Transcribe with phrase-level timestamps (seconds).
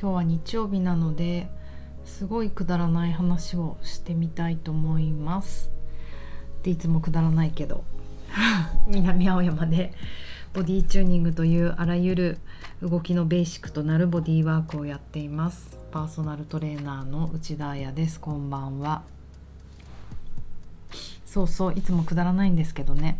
[0.00, 1.48] 今日は日曜日なので
[2.04, 5.70] すごいくだらない話をしてみたいと思います。
[6.62, 7.84] でいつもくだらないけど
[8.88, 9.92] 南青山で
[10.52, 12.38] ボディチューニングというあらゆる
[12.82, 15.78] 動きのベーシックとなるボディワークをやっています。
[15.90, 18.20] パーソナルトレーナーの内田彩です。
[18.20, 19.02] こんばんは。
[21.24, 23.18] そうそういつもくだらないんですけどね。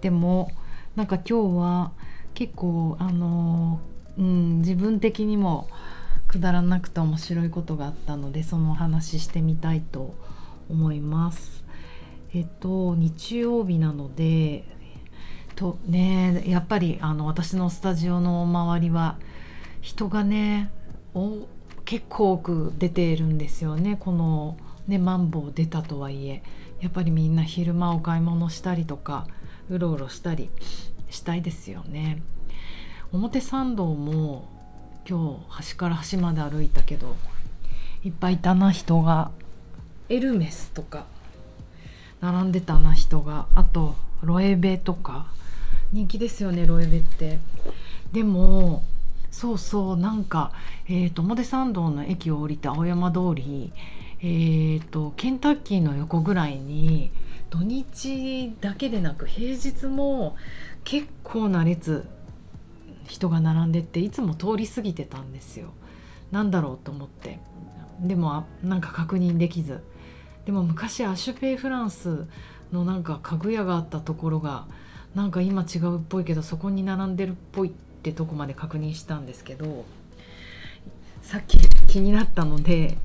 [0.00, 0.50] でも
[0.96, 1.92] なんか今日は
[2.34, 3.80] 結構あの
[4.20, 5.68] うん、自分的にも
[6.28, 10.14] くだらなくて面白いことがあったのでそのお話ししてみたいと
[10.68, 11.64] 思います。
[12.32, 14.64] えっと日曜日なので
[15.56, 19.18] とねやっぱりあの私のスタジオの周りは
[19.80, 20.70] 人がね
[21.14, 21.48] お
[21.84, 26.44] 結構多く出ているんですよねこのねマンボウ出たとはいえ
[26.80, 29.26] やっぱりみんな昼間お買い物したりとか
[29.68, 30.50] うろうろしたり
[31.08, 32.22] したいですよね。
[33.12, 34.48] 表参道も
[35.08, 37.16] 今日端から端まで歩いたけど
[38.04, 39.32] いっぱいいたな人が
[40.08, 41.06] エルメスとか
[42.20, 45.26] 並んでたな人があとロエベとか
[45.92, 47.38] 人気ですよねロエベって。
[48.12, 48.84] でも
[49.30, 50.52] そうそうなんか、
[50.88, 53.72] えーと、表参道の駅を降りて青山通り、
[54.20, 57.10] えーとケンタッキーの横ぐらいに
[57.48, 60.36] 土日だけでなく平日も
[60.84, 62.06] 結構な列
[63.06, 65.72] 人が並んでっていつも通り過ぎてたんですよ。
[66.30, 67.38] なんだろうと思って。
[68.00, 69.82] でもなんか確認できず。
[70.46, 72.26] でも昔アシュペイフランス
[72.72, 74.66] のなんか家具屋があったところが
[75.14, 79.84] なんか今違うっぽいけどそこに並んでるっぽいってとこまで確認したんですけど
[81.20, 82.96] さっき気になったので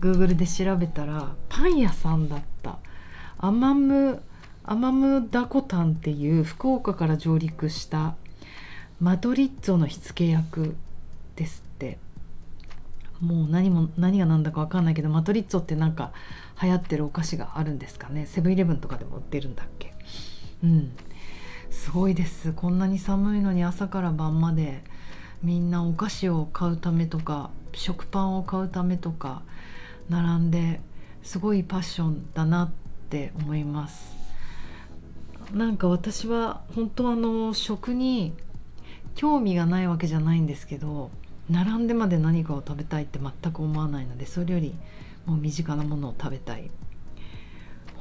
[0.00, 2.78] Google で調べたらパン屋さんだった。
[3.38, 4.22] アマム
[4.64, 8.14] アマムダコタンっていう福岡から上陸した
[9.02, 10.76] マトリッツォの火付け役
[11.34, 11.98] ですって。
[13.20, 16.12] もう何も何が何だか分かんないけどマトリッツォってなんか
[16.62, 18.26] 流行ってるお菓子があるんですかね。
[18.26, 19.92] セブンイレブンとかでも売ってるんだっけ。
[20.62, 20.92] うん。
[21.68, 22.52] すごいです。
[22.52, 24.84] こんなに寒いのに朝から晩まで
[25.42, 29.42] みんなお菓子を買うためとか食パンを買うためとか
[30.10, 30.80] 並んで
[31.24, 32.70] すごいパッションだなっ
[33.10, 34.16] て思います。
[35.52, 38.32] なんか私は本当あの食に
[39.14, 41.10] 興味がないわけじゃないんですけど
[41.50, 44.74] 並んでまで何かを食べたいって全く思わないのでそれより
[45.26, 46.70] もう身近なものを食べたい。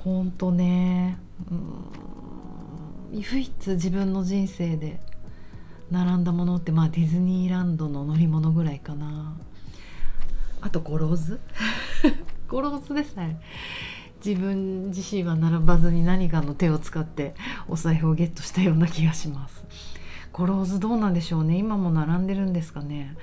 [0.04, 1.20] ほんとね
[1.52, 5.00] うん唯一自分の人生で
[5.92, 9.36] 並んだものってまあディズニーランドの乗り物ぐらいかな。
[10.62, 11.40] あとゴローズ。
[12.48, 13.42] ゴローズですね。
[14.26, 17.36] 自分自身は並ばずに何かの手を使って
[17.68, 19.66] お財布をゲットしたような気がします。
[20.34, 21.58] ゴローズどうなんでしょうね。
[21.58, 23.18] 今も並んでるんですかね。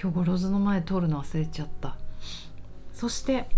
[0.00, 1.96] 今日ゴローズの前通るの忘れちゃった。
[2.92, 3.48] そして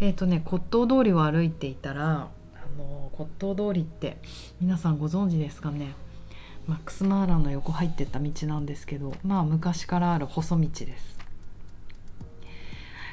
[0.00, 2.28] えっ、ー、とね骨董通りを歩いていたらあ
[2.76, 4.18] の骨董通りって
[4.60, 5.94] 皆さんご存知ですかね。
[6.66, 11.18] マックス・マーラーの横入ってった道なんですけどまあ昔からある細道です。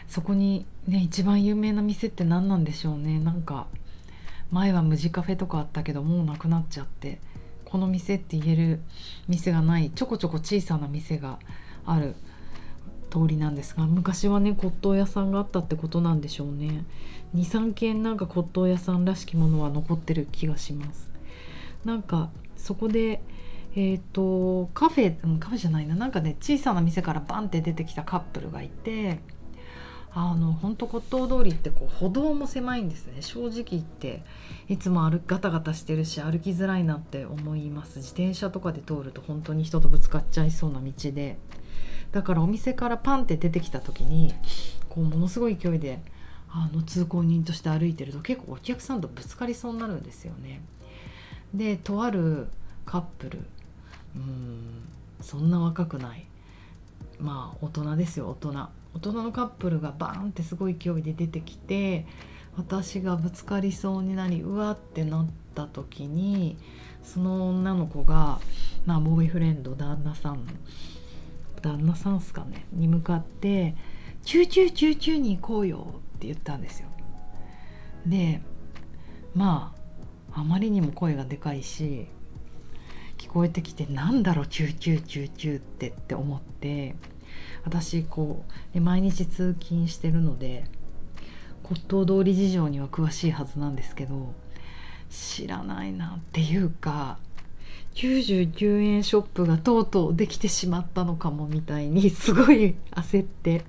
[0.08, 3.20] そこにね一番有名な店って何なんでしょうね。
[3.20, 3.68] なんか
[4.50, 7.20] 前は無地カフェとかあったけどもうなくなっちゃって。
[7.74, 8.82] この店って言える
[9.28, 11.40] 店がないちょこちょこ小さな店が
[11.88, 12.14] ある
[13.10, 16.86] 通りなんですが昔はね骨董屋さんがあったってことなんでしょうね。
[17.34, 21.10] 23軒なんか骨董屋さんらしきものは残ってる気がします。
[21.84, 23.24] なんかそこで
[23.76, 25.96] えーと、カフェカフェじゃないな。
[25.96, 29.18] なんかね小さな店からバンって出てきたカップルがいて
[30.16, 33.22] あの本当骨董通りってこう歩道も狭いんですね。
[33.22, 34.24] 正直言って
[34.70, 37.98] いつも歩ガタガタしてるし歩きづらいなって思います。
[37.98, 41.38] 自転車とかで通ると本当に人とぶつかっちゃいそうな道で。
[42.12, 44.36] だからお店からパンって出てきた時に
[44.88, 46.00] こうものすごい勢いで
[46.48, 50.62] あの通行人として歩いてると結構お客さんとぶつかりそうになるんですよね。
[51.56, 52.50] でとある
[52.86, 53.40] カップル
[54.16, 54.88] うん
[55.22, 56.28] そんな若くない。
[57.20, 58.70] まあ大人ですよ大人。
[58.94, 62.06] 大人のカップルがバーンってすごい勢いで出てきて
[62.56, 66.58] 私がぶつかりそうになりうわってなった時に
[67.04, 68.40] その女の子が、
[68.86, 70.46] まあ、ボーイフレンド旦那さん
[71.62, 73.76] 旦那さんっすかねに向かって
[74.24, 76.88] 「キューキューキューキューに行こうよ」って言ったんですよ。
[78.06, 78.42] で
[79.34, 79.74] ま
[80.32, 82.08] ああまりにも声がでかいし
[83.18, 86.96] 聞こえてきてなんだろうキューキューキューキューってって思って
[87.64, 88.44] 私こ
[88.76, 90.66] う毎日通勤してるので
[91.64, 94.34] 骨董通り事情には詳しいはずなんですけど
[95.10, 97.18] 知らないなっていうか
[97.96, 103.64] 99円ショップがとうとうできてしまったのかもみたいに すごい焦って。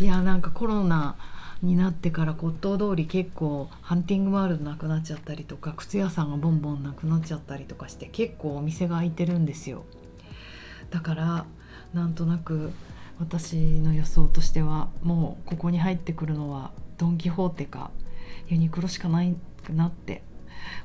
[0.00, 1.16] いやなんかコロナ
[1.62, 9.84] になってから骨董通り結構ハンティングワールドなくなっちゃったりとか靴屋さんがボンボンなくなっちゃったりとかして結構お店が開いてるんですよ。
[10.90, 11.46] だから
[11.94, 12.72] なんとなく
[13.18, 17.90] 私の予想としてはもうここに入ってくるのはドン・キホーテか
[18.48, 19.36] ユニクロしかない
[19.70, 20.22] なって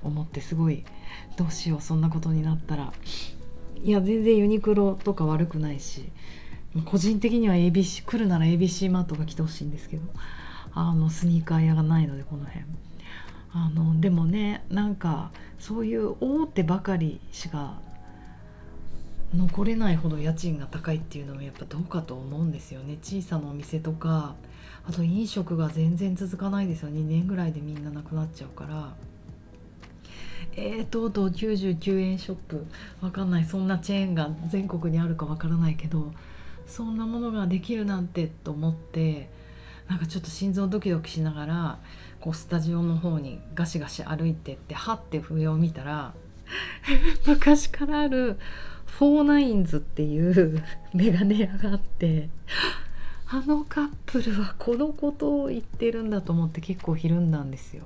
[0.04, 0.84] 思ってすごい
[1.38, 2.94] どうしようそんなことになったら。
[3.84, 6.10] いや全然ユニクロとか悪くないし
[6.86, 10.04] 個人的には ABC 来るなら ABC マートが来てほしいんですけど
[10.74, 12.66] あのスニーカー屋がないのでこの辺。
[13.54, 17.80] あのでもねなんかそういう大手ばかりしか
[19.34, 22.98] 残れないほど家賃が高いっていうのもやっぱどうかと思うんですよね。
[23.02, 24.36] 小さなお店とか
[24.88, 26.90] あと飲食が全然続かないですよ。
[26.90, 28.94] 2年ぐらいでみんななくなっちゃうから。
[30.58, 32.66] えー、とうとう99円ショップ。
[33.02, 33.46] わかんない。
[33.46, 36.14] そんなチェーンが全国にあるかわからないけど
[36.68, 39.30] そんなものができるなんてと思って
[39.88, 41.80] なんかちょっと心臓ドキドキしながら
[42.20, 46.14] こうスタジオの方にガシガシ歩いてってはって上を見たら
[47.28, 48.38] 昔からある
[48.86, 50.64] フォーナインズっていう
[50.94, 52.30] メガネ屋があって
[53.28, 57.84] あのカップルはこのことを言ってるんだと思って結構ひるんだんですよ。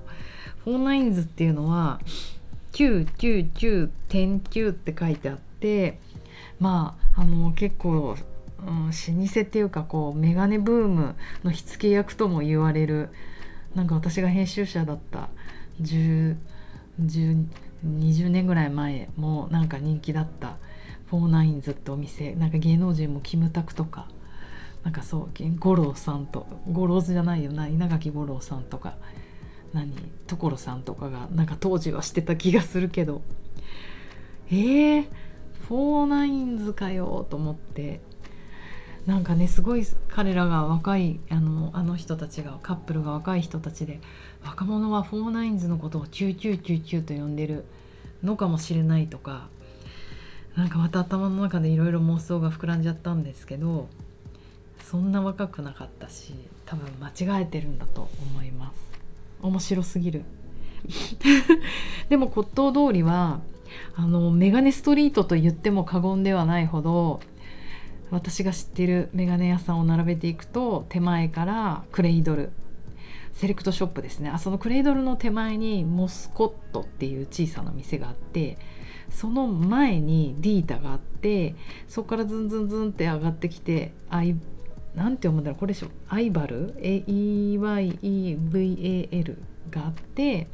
[0.65, 2.01] フォーナインズっていうのは
[2.73, 5.99] 999.9って書いてあって
[6.59, 8.17] まああの結構、
[8.59, 13.09] うん、老舗っていうかこうメガネブームの火付け役とも言われる
[13.73, 15.29] なんか私が編集者だった
[15.81, 16.35] 10
[17.01, 17.45] 10
[17.85, 20.57] 20年ぐらい前もなんか人気だった
[21.07, 24.07] フォーナインズってお店なんか芸能人もキムタクとか
[24.83, 25.29] なんかそう
[25.59, 28.95] 五郎さんと五郎じゃないよな稲垣吾郎さんとか
[29.73, 33.21] 所さんとかがなんか当時はしてた気がするけど。
[34.51, 35.07] えー、
[35.67, 38.01] フォーナインズかよと思って。
[39.05, 43.99] なんかねすごい彼らが若いあのあの人たちがカップルが若い人たちで
[44.43, 47.65] 若者はフォーナインズのことを9999と呼んでる
[48.23, 49.47] のかもしれないとか
[50.55, 53.87] なんかまた頭の中でいろいろ妄想が膨らんじゃったんですけど
[54.83, 56.33] そんな若くなかったし
[56.65, 58.89] 多分間違えてるんだと思います。
[59.41, 60.23] 面白すぎる。
[62.09, 63.39] でも骨董通りは
[63.95, 67.21] あのメガネストリートと言っても過言ではないほど
[68.11, 72.51] 私が知っているメガネ屋さんを並べていくと手前からクレイドル
[73.33, 74.29] セレクトショップですね。
[74.29, 78.57] あそのクレイドルの手前にモスコットっていう小さな店があって
[79.09, 81.55] その前にディータがあって
[81.87, 84.35] そこからズンズンズンって上がってきてアイ
[84.95, 86.73] なんて読むんだろうこれでしょアイバル?
[86.95, 87.77] EYEVAN
[89.69, 90.47] があって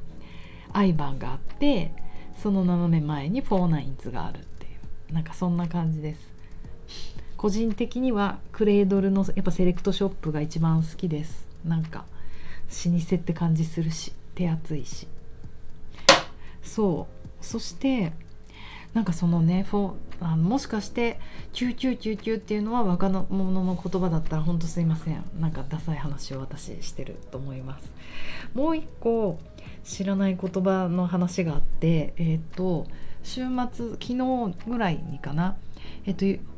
[0.74, 1.94] アイバンがあって
[2.36, 4.68] その斜め前にフォーナインズがあるってい
[5.10, 5.13] う。
[5.13, 6.35] なんかそんな感じです。
[7.46, 11.48] 個人的にはクレードルのやっぱセレクトショップが一番好きです。
[11.64, 12.06] なんか
[12.86, 15.08] 老舗って感じするし手厚いし。
[16.64, 17.08] そ
[17.40, 17.46] う。
[17.46, 18.14] そして
[18.96, 21.20] なんかそのねフォあのもしかして
[21.54, 25.24] 9999っていうのは若者の言葉だったらほんとすいません。
[25.40, 27.94] なんかダサい話を私してると思います。
[28.56, 29.38] もう一個
[29.84, 32.88] 知らない言葉の話があってえっ、ー、と
[33.22, 35.58] 週末昨日ぐらいにかな。
[36.08, 36.55] えっ、ー、と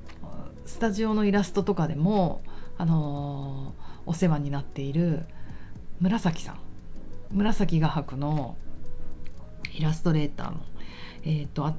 [0.67, 2.41] スタジオのイラストとかでも
[2.77, 5.23] あのー、お世話になっている
[5.99, 6.59] 紫さん。
[7.31, 8.57] 紫画伯の
[9.73, 10.61] イラストレーターの
[11.23, 11.73] えっ、と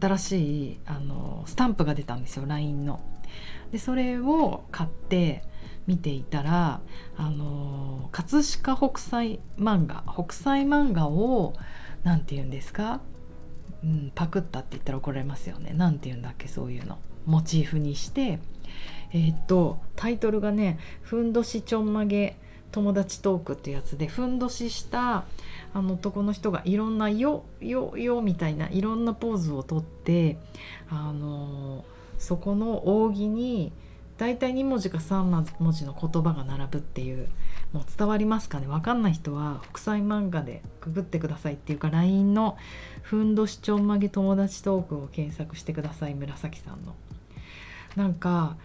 [0.00, 3.00] 新しいあのスタンプが出たんですよ LINE の。
[3.70, 5.44] でそれを買って
[5.86, 6.80] 見ていたら
[7.16, 11.54] あの葛飾北斎漫画北斎漫画を
[12.02, 13.00] 何て言うんですか、
[13.82, 15.72] うん、パクったって言ったら怒られますよね。
[15.76, 16.98] 何て言うんだっけそういうの。
[17.26, 18.38] モチーフにして
[19.12, 22.36] え、っとタイトルがね「ふんどしちょんまげ
[22.70, 25.24] 友達トーク」っていうやつでふんどしした
[25.74, 30.38] あの男の人がいろんな「よよよ」みたいないろんなポーズをとって
[30.88, 31.84] あの
[32.18, 33.72] そこの扇に
[34.18, 35.24] 大体2文字か3
[35.58, 37.28] 文字の言葉が並ぶっていう
[37.72, 38.66] もう伝わりますかね？
[38.66, 42.56] 分かんない人は国際漫画でググってくださいっていうか LINE の
[43.02, 46.94] 「ふんどしちょんまげ友達トーク」を検索してください紫さんの。
[47.96, 48.56] なんか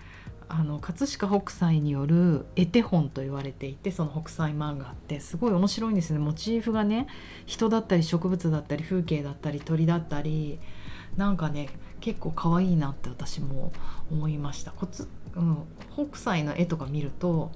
[0.49, 6.19] あの葛飾北斎による絵手本と言われていてその北斎漫画ってすごい面白いんですね。
[6.19, 7.07] モチーフがね
[7.45, 10.59] 人だったり植物だったり風景だったり鳥だったり
[11.17, 11.69] なんかね
[11.99, 13.73] 結構可愛いなって私も
[14.09, 14.71] 思いました。
[14.71, 17.51] こつ、うん、北斎の絵とか見ると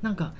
[0.00, 0.34] なんか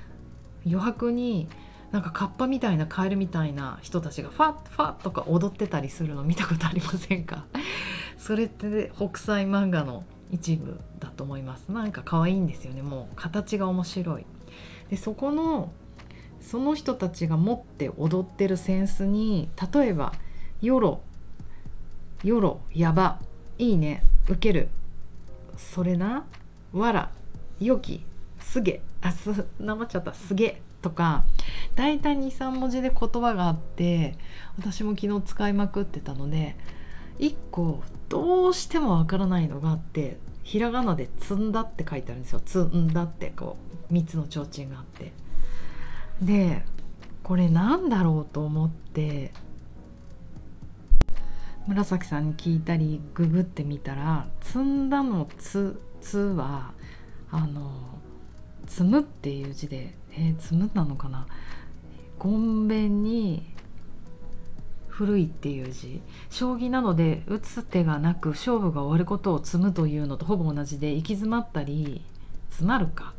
[0.65, 1.47] 余白に
[1.91, 7.45] なんかカッパみたいなカエルみたいな人たちがファッファッとか踊ってたりするの見たことありませんか？
[8.17, 11.71] それって北斎漫画の一部だと思います。
[11.71, 12.81] なんか可愛いんですよね。
[12.81, 14.25] もう形が面白い。
[14.89, 15.71] でそこの
[16.41, 20.11] その人たちが持って踊ってるセンスに例えば
[20.61, 21.01] 「よろ」
[22.23, 23.19] 「よろ」「やば」
[23.59, 24.69] 「いいね」「ウケる」
[25.55, 26.25] 「それな」
[26.73, 27.11] 「わら」
[27.61, 28.03] 「よき」
[28.41, 31.23] 「すげ」あすなまっちゃった「すげ」とか
[31.75, 34.17] 大体23文字で言葉があって
[34.57, 36.55] 私も昨日使いまくってたので
[37.19, 43.57] 1個どうしてもわからないのがあってひらがなで「積んだ」って書いてあるんですよ「積んだ」ってこ
[43.89, 45.13] う3つの提灯があって。
[46.21, 46.65] で
[47.23, 49.31] これなんだろうと思って
[51.67, 56.73] 紫さんに聞いたりググってみたら「積んだ」の「つ」「つ」は
[57.31, 57.71] あの
[58.67, 61.25] 「積む」っていう字でえー、積むなのかな？
[62.19, 63.52] ごんべんに
[64.93, 66.01] 古いっていう字。
[66.29, 72.05] 将棋なので打つ手がなく勝負が終わることを積むというのとほぼ同じで行き詰まったり
[72.49, 73.13] 詰まるか。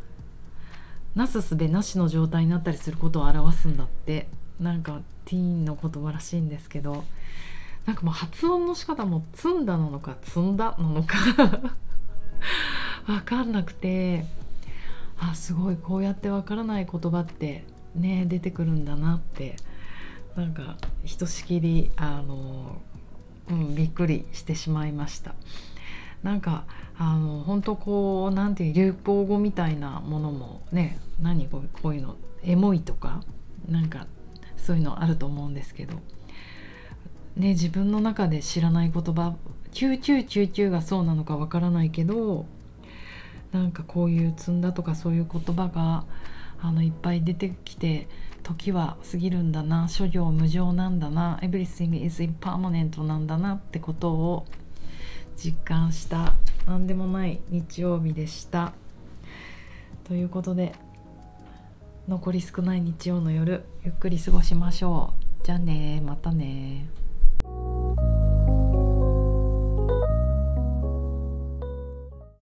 [1.16, 4.28] なすすべなしの状態になったりすることを表すんだって。
[4.60, 7.02] なんかティーンの言葉らしいんですけど。
[7.86, 11.16] なんかもう発音の仕方も「積んだ」なのか「積んだ」なのか。
[13.04, 14.24] 分かんなくて。
[15.18, 17.64] あすごいこうやってわからない言葉って
[17.94, 19.56] ね出てくるんだなって。
[20.36, 22.80] なんかひとしきりあの、
[23.48, 25.34] うん、びっくりしてしまいました。
[26.22, 26.64] なんか
[26.96, 33.22] あの本当こうなんていう流行語みたいなものもね何こうこういうのエモいとか
[33.68, 34.06] なんか
[34.56, 35.94] そういうのあると思うんですけど、
[37.36, 39.36] ね、自分の中で知らない言葉
[39.72, 42.46] 「キューキューキューキュー」がそうなのかわからないけど
[43.52, 46.04] なんかこういう積んだとかそういう言葉が
[46.60, 48.08] あのいっぱい出てきて
[48.44, 54.46] 時は過ぎるんだな諸行無常なんだな Everything is impermanent なんだなってことを
[55.36, 56.34] 実感した
[56.66, 58.72] 何でもない日曜日でした。
[60.04, 60.74] ということで
[62.06, 65.44] 残り少ない日曜の夜ゆっくり過ごしましょう。
[65.44, 66.86] じゃあねまたね